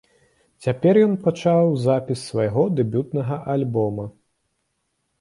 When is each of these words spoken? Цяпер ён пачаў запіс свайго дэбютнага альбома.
Цяпер 0.65 0.99
ён 1.07 1.13
пачаў 1.27 1.69
запіс 1.85 2.19
свайго 2.33 2.67
дэбютнага 2.83 3.35
альбома. 3.57 4.11